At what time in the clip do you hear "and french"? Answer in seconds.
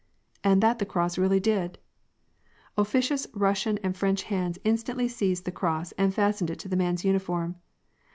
3.83-4.23